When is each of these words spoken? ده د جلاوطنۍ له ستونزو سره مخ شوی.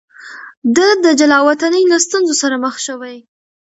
ده 0.75 0.87
د 1.03 1.05
جلاوطنۍ 1.19 1.83
له 1.91 1.97
ستونزو 2.05 2.33
سره 2.41 2.55
مخ 2.63 2.75
شوی. 2.85 3.15